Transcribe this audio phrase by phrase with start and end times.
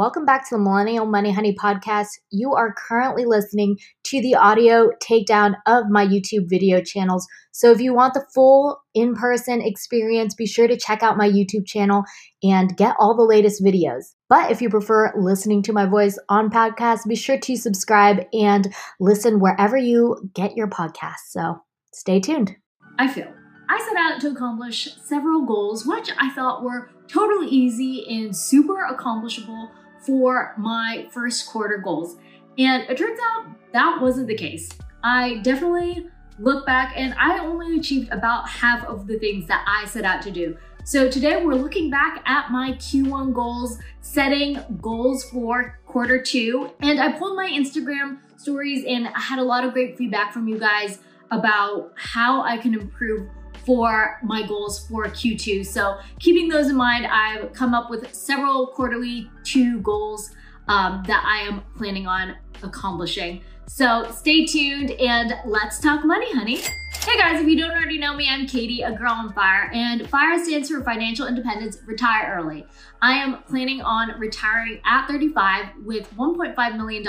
[0.00, 2.08] welcome back to the Millennial Money Honey podcast.
[2.30, 7.26] You are currently listening to the audio takedown of my YouTube video channels.
[7.52, 11.28] So if you want the full in person experience, be sure to check out my
[11.28, 12.04] YouTube channel
[12.42, 14.14] and get all the latest videos.
[14.30, 18.72] But if you prefer listening to my voice on podcast, be sure to subscribe and
[19.00, 21.28] listen wherever you get your podcasts.
[21.28, 21.60] So
[21.92, 22.56] stay tuned.
[22.98, 23.30] I feel
[23.68, 28.82] I set out to accomplish several goals, which I thought were totally easy and super
[28.86, 29.70] accomplishable
[30.00, 32.16] for my first quarter goals.
[32.58, 34.68] And it turns out that wasn't the case.
[35.02, 36.08] I definitely
[36.38, 40.22] look back and I only achieved about half of the things that I set out
[40.22, 40.56] to do.
[40.84, 46.70] So today we're looking back at my Q1 goals, setting goals for quarter two.
[46.80, 50.48] And I pulled my Instagram stories and I had a lot of great feedback from
[50.48, 50.98] you guys
[51.30, 53.28] about how I can improve
[53.64, 55.66] for my goals for Q2.
[55.66, 60.30] So keeping those in mind, I've come up with several quarterly two goals
[60.68, 63.42] um, that I am planning on accomplishing.
[63.66, 66.60] So stay tuned and let's talk money, honey.
[67.02, 70.06] Hey guys, if you don't already know me, I'm Katie, a girl on FIRE, and
[70.10, 72.66] FIRE stands for Financial Independence Retire Early.
[73.00, 77.08] I am planning on retiring at 35 with $1.5 million,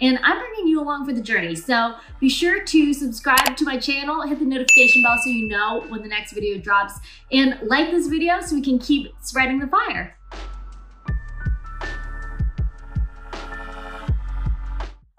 [0.00, 1.54] and I'm bringing you along for the journey.
[1.56, 5.84] So be sure to subscribe to my channel, hit the notification bell so you know
[5.88, 6.94] when the next video drops,
[7.30, 10.16] and like this video so we can keep spreading the fire.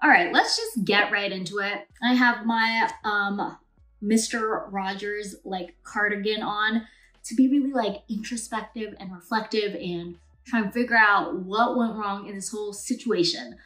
[0.02, 1.86] All right, let's just get right into it.
[2.02, 3.56] I have my um,
[4.02, 4.66] Mr.
[4.70, 6.86] Rogers like cardigan on
[7.24, 12.26] to be really like introspective and reflective and try and figure out what went wrong
[12.26, 13.56] in this whole situation.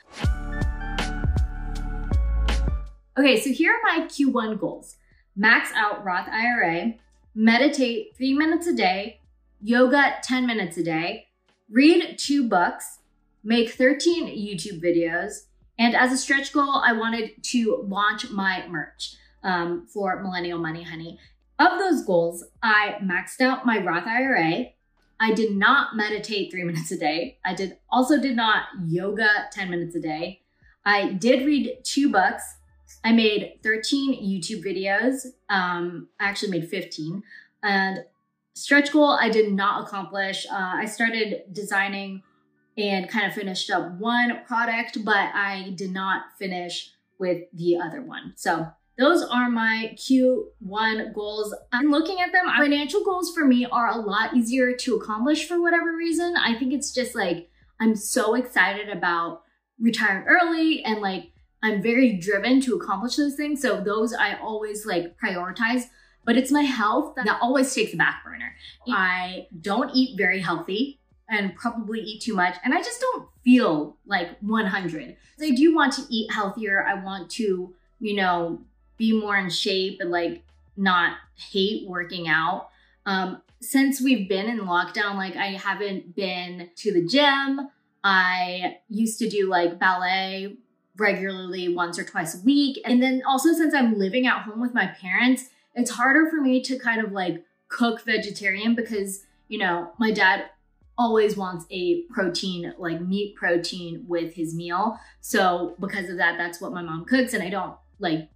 [3.17, 4.97] Okay, so here are my Q1 goals.
[5.37, 6.95] Max out Roth IRA,
[7.35, 9.21] meditate three minutes a day,
[9.63, 11.29] yoga 10 minutes a day,
[11.71, 12.99] read two books,
[13.45, 15.47] make 13 YouTube videos,
[15.79, 20.83] and as a stretch goal, I wanted to launch my merch um, for Millennial Money
[20.83, 21.19] Honey.
[21.59, 24.67] Of those goals, I maxed out my Roth IRA.
[25.21, 27.39] I did not meditate three minutes a day.
[27.45, 30.41] I did also did not yoga 10 minutes a day.
[30.85, 32.43] I did read two books.
[33.05, 35.27] I made 13 YouTube videos.
[35.49, 37.23] Um, I actually made 15.
[37.63, 38.05] And
[38.55, 40.47] stretch goal, I did not accomplish.
[40.51, 42.23] Uh, I started designing
[42.77, 48.03] and kind of finished up one product, but I did not finish with the other
[48.03, 48.33] one.
[48.37, 51.55] So those are my Q1 goals.
[51.73, 52.47] I'm looking at them.
[52.47, 56.37] Financial goals for me are a lot easier to accomplish for whatever reason.
[56.37, 57.49] I think it's just like
[57.81, 59.43] I'm so excited about
[59.81, 63.61] retiring early and like I'm very driven to accomplish those things.
[63.61, 65.85] So those I always like prioritize.
[66.25, 68.55] But it's my health that always takes a back burner.
[68.89, 72.57] I don't eat very healthy and probably eat too much.
[72.65, 75.17] And I just don't feel like 100.
[75.43, 76.87] I do want to eat healthier.
[76.87, 78.63] I want to, you know,
[78.97, 80.43] be more in shape and like
[80.77, 82.69] not hate working out.
[83.07, 87.69] Um, since we've been in lockdown, like I haven't been to the gym.
[88.03, 90.57] I used to do like ballet
[90.97, 92.81] regularly once or twice a week.
[92.85, 96.63] And then also since I'm living at home with my parents, it's harder for me
[96.63, 100.45] to kind of like cook vegetarian because, you know, my dad
[100.97, 104.99] always wants a protein, like meat protein with his meal.
[105.21, 107.35] So because of that, that's what my mom cooks.
[107.35, 108.29] And I don't like,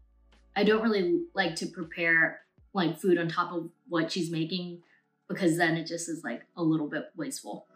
[0.59, 2.41] I don't really like to prepare
[2.75, 4.83] like food on top of what she's making
[5.29, 7.69] because then it just is like a little bit wasteful.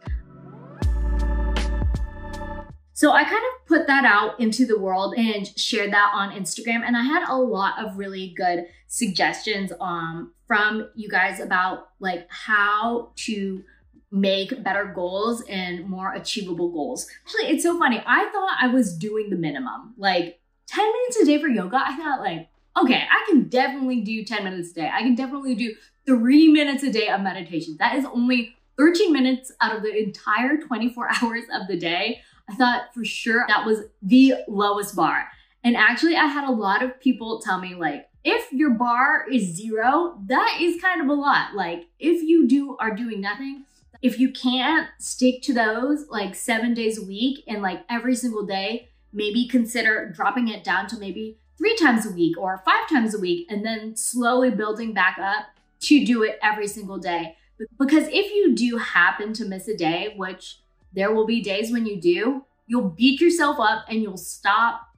[2.93, 6.81] So I kind of put that out into the world and shared that on Instagram.
[6.85, 12.27] And I had a lot of really good suggestions um, from you guys about like
[12.31, 13.63] how to
[14.11, 17.07] make better goals and more achievable goals.
[17.25, 18.03] Actually, it's so funny.
[18.05, 21.77] I thought I was doing the minimum, like 10 minutes a day for yoga.
[21.77, 22.49] I thought, like,
[22.81, 24.91] okay, I can definitely do 10 minutes a day.
[24.93, 25.75] I can definitely do
[26.07, 27.77] three minutes a day of meditation.
[27.79, 32.21] That is only 13 minutes out of the entire 24 hours of the day.
[32.49, 35.29] I thought for sure that was the lowest bar.
[35.65, 39.55] And actually, I had a lot of people tell me, like, if your bar is
[39.55, 41.55] zero, that is kind of a lot.
[41.55, 43.65] Like, if you do are doing nothing,
[44.01, 48.45] if you can't stick to those like seven days a week and like every single
[48.45, 53.15] day, maybe consider dropping it down to maybe three times a week or five times
[53.15, 55.47] a week and then slowly building back up
[55.81, 57.37] to do it every single day.
[57.79, 60.61] Because if you do happen to miss a day, which
[60.93, 64.89] there will be days when you do, you'll beat yourself up and you'll stop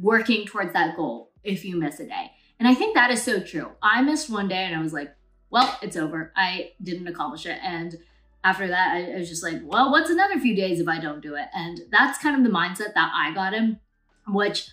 [0.00, 2.32] working towards that goal if you miss a day.
[2.58, 3.72] And I think that is so true.
[3.82, 5.14] I missed one day and I was like,
[5.50, 6.32] well, it's over.
[6.36, 7.58] I didn't accomplish it.
[7.62, 7.96] And
[8.44, 11.34] after that, I, was just like, well, what's another few days if I don't do
[11.34, 11.46] it?
[11.54, 13.80] And that's kind of the mindset that I got in,
[14.28, 14.68] which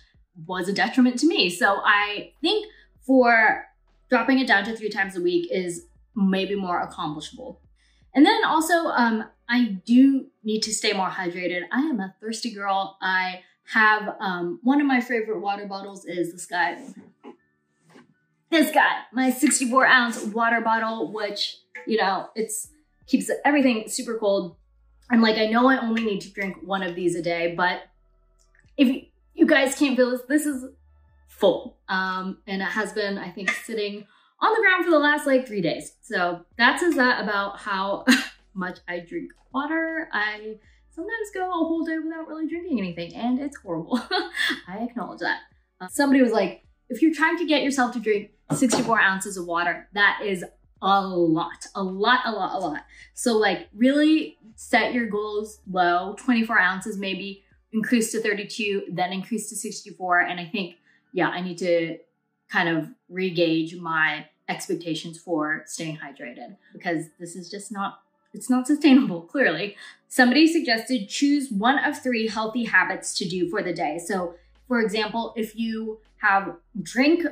[0.46, 1.50] was a detriment to me.
[1.50, 2.66] So I think
[3.06, 3.66] for
[4.08, 7.60] dropping it down to three times a week is maybe more accomplishable.
[8.14, 11.62] And then also, um, I do need to stay more hydrated.
[11.72, 12.96] I am a thirsty girl.
[13.02, 13.42] I
[13.72, 16.78] have um, one of my favorite water bottles is this guy.
[18.50, 21.56] This guy, my 64 ounce water bottle, which
[21.86, 22.68] you know it's
[23.06, 24.56] keeps everything super cold.
[25.10, 27.82] And like I know I only need to drink one of these a day, but
[28.76, 30.64] if you guys can't feel this, this is
[31.28, 31.78] full.
[31.88, 34.06] Um, and it has been, I think, sitting
[34.40, 35.94] on the ground for the last like three days.
[36.02, 38.04] So that says that about how
[38.54, 40.08] much I drink water.
[40.12, 40.56] I
[40.90, 44.00] sometimes go a whole day without really drinking anything, and it's horrible.
[44.68, 45.40] I acknowledge that.
[45.80, 49.46] Uh, somebody was like, if you're trying to get yourself to drink 64 ounces of
[49.46, 50.44] water, that is
[50.82, 52.82] a lot, a lot, a lot, a lot.
[53.14, 57.43] So, like, really set your goals low 24 ounces, maybe
[57.74, 60.20] increase to 32, then increase to 64.
[60.20, 60.76] And I think,
[61.12, 61.98] yeah, I need to
[62.48, 68.00] kind of regauge my expectations for staying hydrated because this is just not
[68.34, 69.74] it's not sustainable clearly
[70.08, 74.34] somebody suggested choose one of three healthy habits to do for the day so
[74.68, 77.24] for example if you have drink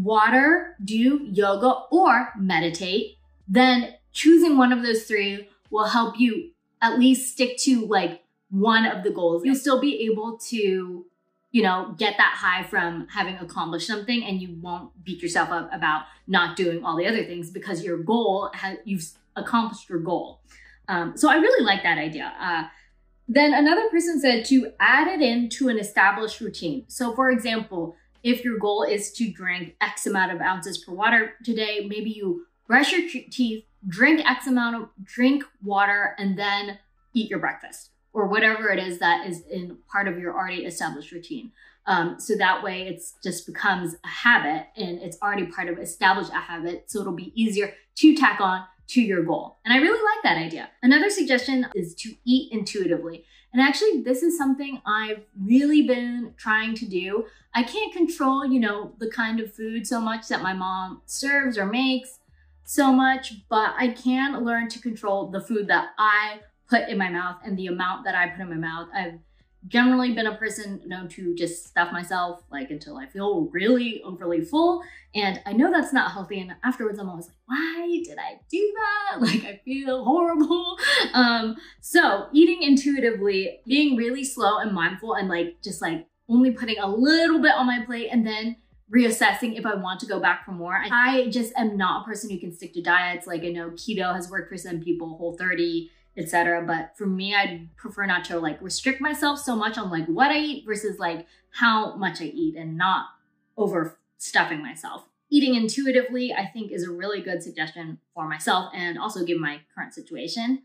[0.00, 3.16] water do yoga or meditate
[3.48, 8.86] then choosing one of those three will help you at least stick to like one
[8.86, 11.06] of the goals you'll still be able to
[11.54, 15.72] you know, get that high from having accomplished something and you won't beat yourself up
[15.72, 19.06] about not doing all the other things because your goal has, you've
[19.36, 20.40] accomplished your goal.
[20.88, 22.32] Um, so I really like that idea.
[22.40, 22.64] Uh,
[23.28, 26.86] then another person said to add it into an established routine.
[26.88, 27.94] So, for example,
[28.24, 32.46] if your goal is to drink X amount of ounces per water today, maybe you
[32.66, 36.80] brush your teeth, drink X amount of drink water, and then
[37.14, 41.12] eat your breakfast or whatever it is that is in part of your already established
[41.12, 41.52] routine.
[41.86, 46.30] Um, so that way it just becomes a habit and it's already part of established
[46.30, 46.84] a habit.
[46.86, 49.58] So it'll be easier to tack on to your goal.
[49.64, 50.70] And I really like that idea.
[50.82, 53.24] Another suggestion is to eat intuitively.
[53.52, 57.26] And actually, this is something I've really been trying to do.
[57.54, 61.56] I can't control, you know, the kind of food so much that my mom serves
[61.56, 62.18] or makes
[62.64, 66.40] so much, but I can learn to control the food that I
[66.74, 68.88] put in my mouth and the amount that I put in my mouth.
[68.94, 69.20] I've
[69.66, 74.42] generally been a person known to just stuff myself like until I feel really overly
[74.42, 74.82] full.
[75.14, 76.40] And I know that's not healthy.
[76.40, 79.20] And afterwards, I'm always like, why did I do that?
[79.20, 80.76] Like, I feel horrible.
[81.12, 86.78] Um, so, eating intuitively, being really slow and mindful, and like just like only putting
[86.78, 88.56] a little bit on my plate and then
[88.92, 90.82] reassessing if I want to go back for more.
[90.90, 93.28] I just am not a person who can stick to diets.
[93.28, 96.64] Like, I know keto has worked for some people, whole 30 etc.
[96.66, 100.30] But for me, I'd prefer not to like restrict myself so much on like what
[100.30, 103.06] I eat versus like how much I eat and not
[103.58, 105.04] overstuffing myself.
[105.30, 109.60] Eating intuitively, I think, is a really good suggestion for myself and also given my
[109.74, 110.62] current situation.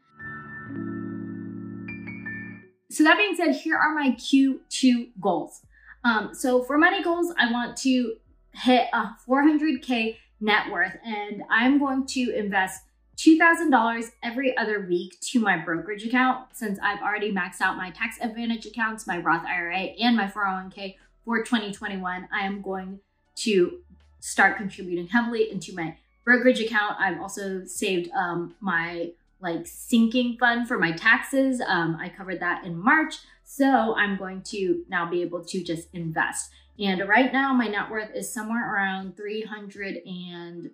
[2.91, 5.61] So, that being said, here are my Q2 goals.
[6.03, 8.15] Um, so, for money goals, I want to
[8.53, 12.83] hit a 400K net worth and I'm going to invest
[13.19, 18.17] $2,000 every other week to my brokerage account since I've already maxed out my tax
[18.21, 22.29] advantage accounts, my Roth IRA, and my 401k for 2021.
[22.31, 23.01] I am going
[23.37, 23.79] to
[24.21, 26.95] start contributing heavily into my brokerage account.
[26.97, 31.61] I've also saved um, my like sinking fund for my taxes.
[31.65, 33.15] Um, I covered that in March.
[33.43, 36.51] So I'm going to now be able to just invest.
[36.77, 40.69] And right now, my net worth is somewhere around 300 and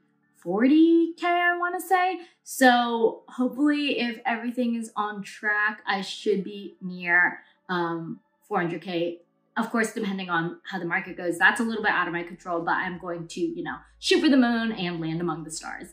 [0.45, 2.19] 40K, I want to say.
[2.43, 9.19] So hopefully, if everything is on track, I should be near um, 400K.
[9.57, 12.23] Of course, depending on how the market goes, that's a little bit out of my
[12.23, 15.51] control, but I'm going to, you know, shoot for the moon and land among the
[15.51, 15.87] stars.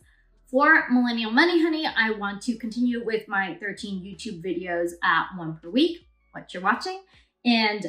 [0.47, 5.57] For Millennial Money Honey, I want to continue with my 13 YouTube videos at one
[5.63, 7.05] per week, what you're watching,
[7.45, 7.87] and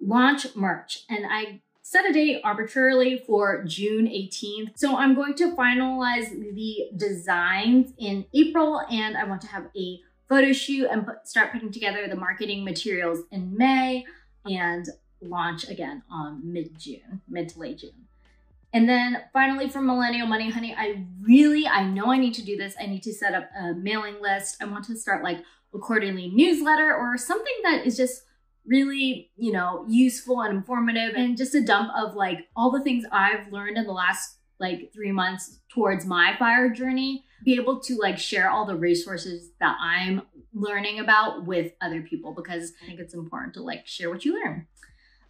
[0.00, 1.04] launch merch.
[1.08, 4.70] And I set a date arbitrarily for June 18th.
[4.74, 10.00] So I'm going to finalize the designs in April and I want to have a
[10.26, 14.06] photo shoot and put, start putting together the marketing materials in May
[14.46, 14.88] and
[15.20, 18.06] launch again on mid-June, mid to late June.
[18.72, 22.56] And then finally for Millennial Money Honey, I really, I know I need to do
[22.56, 22.74] this.
[22.80, 24.56] I need to set up a mailing list.
[24.62, 25.40] I want to start like
[25.74, 28.22] a quarterly newsletter or something that is just
[28.66, 33.04] really, you know, useful and informative and just a dump of like all the things
[33.12, 37.24] I've learned in the last like three months towards my fire journey.
[37.44, 40.22] be able to like share all the resources that I'm
[40.54, 44.42] learning about with other people because I think it's important to like share what you
[44.42, 44.66] learn.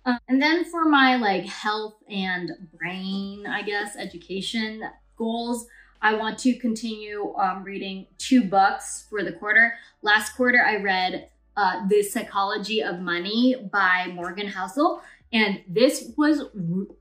[0.06, 4.82] Um, and then for my like health and brain, I guess, education
[5.16, 5.66] goals,
[6.02, 9.72] I want to continue um, reading two books for the quarter.
[10.02, 15.00] Last quarter, I read uh, The Psychology of Money by Morgan Housel.
[15.32, 16.44] And this was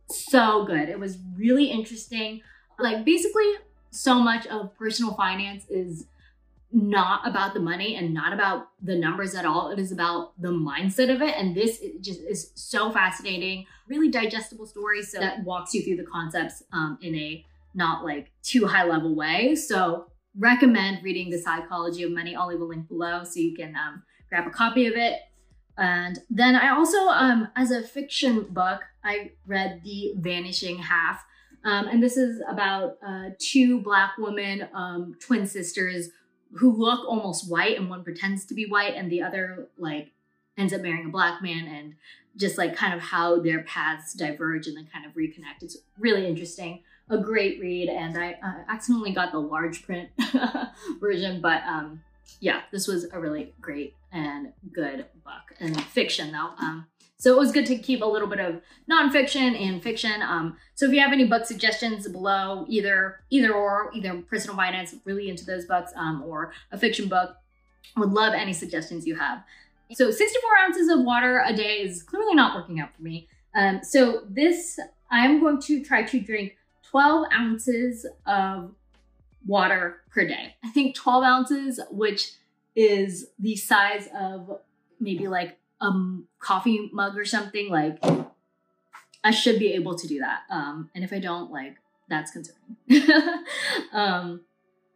[0.09, 0.89] so good.
[0.89, 2.41] It was really interesting.
[2.79, 3.51] Like, basically,
[3.91, 6.07] so much of personal finance is
[6.71, 9.69] not about the money and not about the numbers at all.
[9.69, 11.35] It is about the mindset of it.
[11.37, 15.03] And this just is so fascinating, really digestible story.
[15.03, 17.45] So that walks you through the concepts um, in a
[17.75, 19.53] not like too high level way.
[19.53, 20.07] So
[20.37, 22.35] recommend reading The Psychology of Money.
[22.35, 24.01] I'll leave a link below so you can um,
[24.33, 25.19] grab a copy of it.
[25.77, 31.23] And then I also, um, as a fiction book, I read The Vanishing Half.
[31.63, 36.09] Um, and this is about uh, two Black women, um, twin sisters,
[36.55, 40.11] who look almost white, and one pretends to be white, and the other, like,
[40.57, 41.93] ends up marrying a Black man, and
[42.35, 45.61] just like kind of how their paths diverge and then kind of reconnect.
[45.61, 46.81] It's really interesting.
[47.09, 50.09] A great read, and I uh, accidentally got the large print
[50.99, 52.01] version, but um,
[52.39, 56.51] yeah, this was a really great and good book and fiction though.
[56.59, 56.87] Um,
[57.17, 58.61] so it was good to keep a little bit of
[58.91, 60.21] nonfiction and fiction.
[60.21, 64.93] Um, so if you have any book suggestions below, either either or, either personal finance,
[65.05, 67.35] really into those books, um, or a fiction book,
[67.95, 69.43] would love any suggestions you have.
[69.93, 73.29] So 64 ounces of water a day is clearly not working out for me.
[73.55, 74.79] Um, so this,
[75.11, 76.57] I'm going to try to drink
[76.89, 78.73] 12 ounces of
[79.45, 80.55] water per day.
[80.63, 82.31] I think 12 ounces, which
[82.75, 84.59] is the size of
[84.99, 85.91] maybe like a
[86.39, 88.03] coffee mug or something, like
[89.23, 90.41] I should be able to do that.
[90.49, 91.75] Um, and if I don't, like,
[92.09, 92.77] that's concerning.
[93.93, 94.41] um,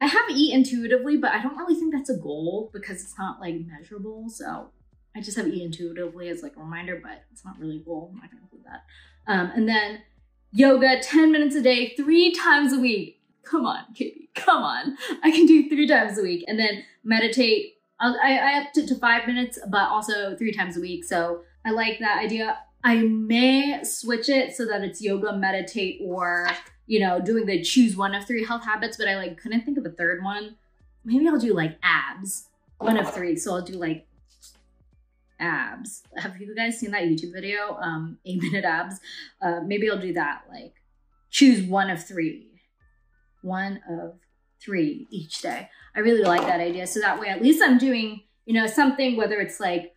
[0.02, 3.40] I have eat intuitively, but I don't really think that's a goal because it's not
[3.40, 4.30] like measurable.
[4.30, 4.70] So
[5.16, 8.12] I just have eat intuitively as like a reminder, but it's not really a goal.
[8.14, 8.84] I'm not gonna include that.
[9.28, 10.02] Um, and then
[10.52, 13.17] yoga 10 minutes a day, three times a week
[13.50, 14.98] come on, Katie, come on.
[15.24, 17.76] I can do three times a week and then meditate.
[18.00, 21.04] I, I upped it to five minutes, but also three times a week.
[21.04, 22.60] So I like that idea.
[22.84, 26.48] I may switch it so that it's yoga, meditate, or,
[26.86, 29.78] you know, doing the choose one of three health habits, but I like couldn't think
[29.78, 30.56] of a third one.
[31.04, 33.36] Maybe I'll do like abs, one of three.
[33.36, 34.06] So I'll do like
[35.40, 36.04] abs.
[36.18, 37.78] Have you guys seen that YouTube video?
[37.82, 39.00] Um, eight minute abs.
[39.42, 40.44] Uh, maybe I'll do that.
[40.50, 40.76] Like
[41.32, 42.48] choose one of three
[43.42, 44.16] one of
[44.60, 45.70] three each day.
[45.96, 46.88] I really like that idea.
[46.88, 49.94] So that way, at least I'm doing, you know, something, whether it's like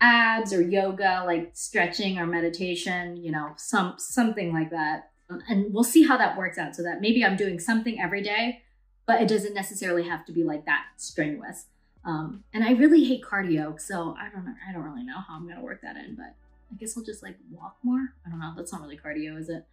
[0.00, 5.10] abs or yoga, like stretching or meditation, you know, some something like that.
[5.48, 8.62] And we'll see how that works out so that maybe I'm doing something every day,
[9.06, 11.66] but it doesn't necessarily have to be like that strenuous.
[12.04, 14.54] Um, and I really hate cardio, so I don't know.
[14.68, 16.36] I don't really know how I'm gonna work that in, but
[16.70, 18.12] I guess I'll just like walk more.
[18.24, 18.52] I don't know.
[18.56, 19.66] That's not really cardio, is it?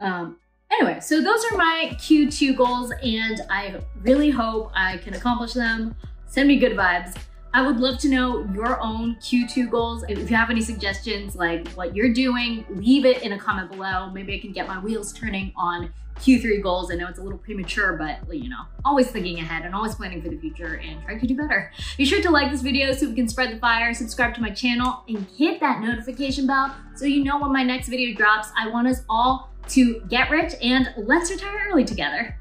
[0.00, 0.36] Um,
[0.70, 5.96] Anyway, so those are my Q2 goals and I really hope I can accomplish them.
[6.26, 7.16] Send me good vibes.
[7.54, 10.04] I would love to know your own Q2 goals.
[10.08, 14.10] If you have any suggestions, like what you're doing, leave it in a comment below.
[14.10, 16.92] Maybe I can get my wheels turning on Q3 goals.
[16.92, 20.20] I know it's a little premature, but you know, always thinking ahead and always planning
[20.20, 21.72] for the future and trying to do better.
[21.96, 24.50] Be sure to like this video so we can spread the fire, subscribe to my
[24.50, 28.50] channel, and hit that notification bell so you know when my next video drops.
[28.58, 32.37] I want us all to get rich and let's retire early together.